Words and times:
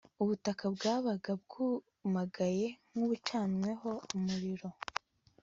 Ubutaka 0.21 0.65
bwabaga 0.75 1.31
bwumagaye 1.41 2.67
nkubucanyweho 2.93 3.91
umuriro 4.15 4.69